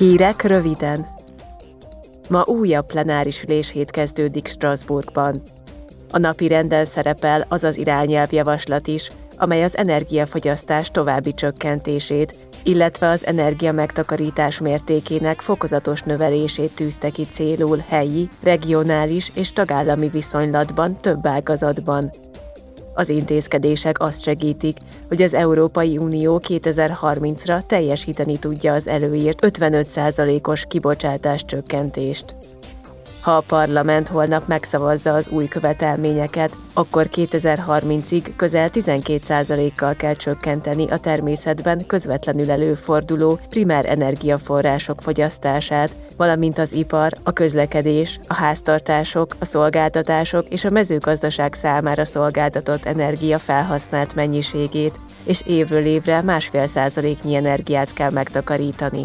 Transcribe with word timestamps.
Hírek 0.00 0.42
röviden. 0.42 1.06
Ma 2.28 2.44
újabb 2.46 2.86
plenáris 2.86 3.42
üléshét 3.42 3.90
kezdődik 3.90 4.48
Strasbourgban. 4.48 5.42
A 6.10 6.18
napi 6.18 6.48
renden 6.48 6.84
szerepel 6.84 7.44
az 7.48 7.64
az 7.64 7.76
irányelvjavaslat 7.76 8.86
is, 8.86 9.10
amely 9.36 9.64
az 9.64 9.76
energiafogyasztás 9.76 10.88
további 10.88 11.34
csökkentését, 11.34 12.34
illetve 12.62 13.08
az 13.08 13.26
energia 13.26 13.72
megtakarítás 13.72 14.58
mértékének 14.58 15.40
fokozatos 15.40 16.02
növelését 16.02 16.74
tűzte 16.74 17.10
ki 17.10 17.24
célul 17.24 17.78
helyi, 17.88 18.28
regionális 18.42 19.30
és 19.34 19.52
tagállami 19.52 20.08
viszonylatban 20.08 20.96
több 21.00 21.26
ágazatban, 21.26 22.10
az 22.94 23.08
intézkedések 23.08 24.00
azt 24.00 24.22
segítik, 24.22 24.76
hogy 25.08 25.22
az 25.22 25.34
Európai 25.34 25.98
Unió 25.98 26.42
2030-ra 26.48 27.66
teljesíteni 27.66 28.38
tudja 28.38 28.72
az 28.72 28.86
előírt 28.86 29.38
55%-os 29.42 30.64
kibocsátás 30.68 31.44
csökkentést. 31.44 32.36
Ha 33.20 33.36
a 33.36 33.44
parlament 33.46 34.08
holnap 34.08 34.46
megszavazza 34.46 35.14
az 35.14 35.28
új 35.28 35.48
követelményeket, 35.48 36.56
akkor 36.72 37.08
2030-ig 37.12 38.32
közel 38.36 38.70
12%-kal 38.72 39.94
kell 39.94 40.14
csökkenteni 40.14 40.90
a 40.90 40.98
természetben 40.98 41.86
közvetlenül 41.86 42.50
előforduló 42.50 43.38
primer 43.48 43.86
energiaforrások 43.86 45.02
fogyasztását, 45.02 45.96
valamint 46.16 46.58
az 46.58 46.72
ipar, 46.72 47.12
a 47.22 47.32
közlekedés, 47.32 48.20
a 48.26 48.34
háztartások, 48.34 49.36
a 49.38 49.44
szolgáltatások 49.44 50.48
és 50.48 50.64
a 50.64 50.70
mezőgazdaság 50.70 51.54
számára 51.54 52.04
szolgáltatott 52.04 52.84
energia 52.84 53.38
felhasznált 53.38 54.14
mennyiségét, 54.14 55.00
és 55.24 55.42
évről 55.46 55.84
évre 55.84 56.22
másfél 56.22 56.66
százaléknyi 56.66 57.34
energiát 57.34 57.92
kell 57.92 58.10
megtakarítani. 58.10 59.02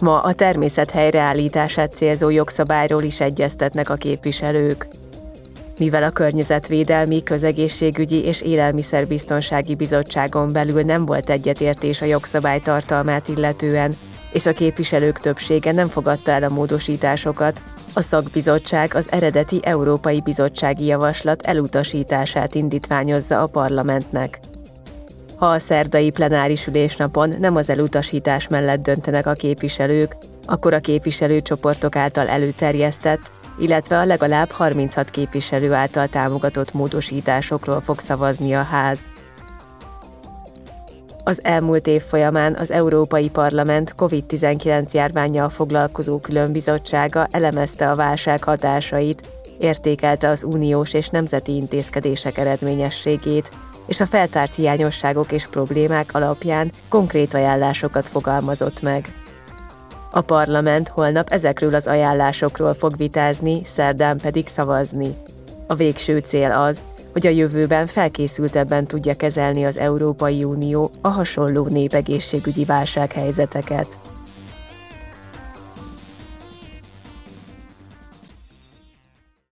Ma 0.00 0.18
a 0.18 0.32
természet 0.32 0.90
helyreállítását 0.90 1.92
célzó 1.92 2.28
jogszabályról 2.28 3.02
is 3.02 3.20
egyeztetnek 3.20 3.90
a 3.90 3.94
képviselők. 3.94 4.86
Mivel 5.78 6.02
a 6.02 6.10
Környezetvédelmi, 6.10 7.22
Közegészségügyi 7.22 8.24
és 8.24 8.40
Élelmiszerbiztonsági 8.40 9.74
Bizottságon 9.74 10.52
belül 10.52 10.82
nem 10.82 11.04
volt 11.04 11.30
egyetértés 11.30 12.02
a 12.02 12.04
jogszabály 12.04 12.60
tartalmát 12.60 13.28
illetően, 13.28 13.96
és 14.32 14.46
a 14.46 14.52
képviselők 14.52 15.18
többsége 15.18 15.72
nem 15.72 15.88
fogadta 15.88 16.30
el 16.30 16.42
a 16.42 16.48
módosításokat, 16.48 17.62
a 17.94 18.00
szakbizottság 18.00 18.94
az 18.94 19.06
eredeti 19.10 19.60
Európai 19.62 20.20
Bizottsági 20.20 20.84
Javaslat 20.86 21.42
elutasítását 21.42 22.54
indítványozza 22.54 23.42
a 23.42 23.46
parlamentnek. 23.46 24.40
Ha 25.40 25.46
a 25.46 25.58
szerdai 25.58 26.10
plenáris 26.10 26.66
ülésnapon 26.66 27.34
nem 27.38 27.56
az 27.56 27.68
elutasítás 27.68 28.48
mellett 28.48 28.82
döntenek 28.82 29.26
a 29.26 29.32
képviselők, 29.32 30.16
akkor 30.46 30.72
a 30.72 30.80
képviselőcsoportok 30.80 31.96
által 31.96 32.28
előterjesztett, 32.28 33.30
illetve 33.58 33.98
a 33.98 34.04
legalább 34.04 34.50
36 34.50 35.10
képviselő 35.10 35.72
által 35.72 36.08
támogatott 36.08 36.72
módosításokról 36.72 37.80
fog 37.80 37.98
szavazni 37.98 38.54
a 38.54 38.62
ház. 38.62 38.98
Az 41.24 41.44
elmúlt 41.44 41.86
év 41.86 42.02
folyamán 42.02 42.54
az 42.54 42.70
Európai 42.70 43.28
Parlament 43.28 43.94
COVID-19 43.96 44.90
járványjal 44.90 45.48
foglalkozó 45.48 46.18
különbizottsága 46.18 47.26
elemezte 47.30 47.90
a 47.90 47.94
válság 47.94 48.44
hatásait, 48.44 49.28
értékelte 49.58 50.28
az 50.28 50.42
uniós 50.42 50.92
és 50.92 51.08
nemzeti 51.08 51.54
intézkedések 51.54 52.38
eredményességét, 52.38 53.50
és 53.90 54.00
a 54.00 54.06
feltárt 54.06 54.54
hiányosságok 54.54 55.32
és 55.32 55.46
problémák 55.46 56.14
alapján 56.14 56.70
konkrét 56.88 57.34
ajánlásokat 57.34 58.08
fogalmazott 58.08 58.82
meg. 58.82 59.12
A 60.10 60.20
parlament 60.20 60.88
holnap 60.88 61.28
ezekről 61.28 61.74
az 61.74 61.86
ajánlásokról 61.86 62.74
fog 62.74 62.96
vitázni, 62.96 63.62
szerdán 63.64 64.18
pedig 64.18 64.48
szavazni. 64.48 65.12
A 65.66 65.74
végső 65.74 66.18
cél 66.18 66.50
az, 66.50 66.82
hogy 67.12 67.26
a 67.26 67.30
jövőben 67.30 67.86
felkészültebben 67.86 68.86
tudja 68.86 69.14
kezelni 69.14 69.64
az 69.64 69.78
Európai 69.78 70.44
Unió 70.44 70.90
a 71.00 71.08
hasonló 71.08 71.66
népegészségügyi 71.66 72.64
válsághelyzeteket. 72.64 73.98